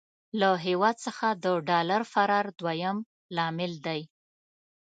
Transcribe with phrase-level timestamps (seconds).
[0.39, 2.97] له هېواد څخه د ډالر فرار دويم
[3.35, 4.01] لامل دی.